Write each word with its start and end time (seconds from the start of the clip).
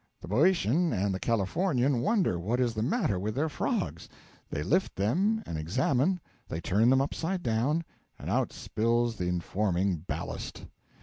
The 0.19 0.27
Boeotian 0.27 0.93
and 0.93 1.13
the 1.13 1.19
Californian 1.19 2.01
wonder 2.01 2.39
what 2.39 2.59
is 2.59 2.73
the 2.73 2.81
matter 2.81 3.19
with 3.19 3.35
their 3.35 3.49
frogs; 3.49 4.09
they 4.49 4.63
lift 4.63 4.95
them 4.95 5.43
and 5.45 5.59
examine; 5.59 6.19
they 6.47 6.59
turn 6.59 6.89
them 6.89 7.01
upside 7.01 7.43
down 7.43 7.83
and 8.17 8.27
out 8.27 8.51
spills 8.51 9.15
the 9.17 9.27
informing 9.27 9.97
ballast. 9.97 10.65